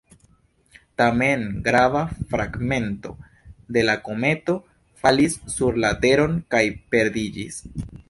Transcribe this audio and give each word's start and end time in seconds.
Tamen 1.01 1.43
grava 1.67 2.01
fragmento 2.31 3.13
de 3.77 3.85
la 3.91 3.97
kometo 4.09 4.59
falis 5.05 5.41
sur 5.59 5.81
la 5.87 5.97
Teron 6.07 6.39
kaj 6.57 6.67
perdiĝis. 6.95 7.65